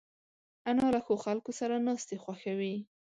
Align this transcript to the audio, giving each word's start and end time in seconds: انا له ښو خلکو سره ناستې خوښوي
انا 0.69 0.85
له 0.93 0.99
ښو 1.05 1.15
خلکو 1.25 1.51
سره 1.59 1.75
ناستې 1.87 2.15
خوښوي 2.23 2.75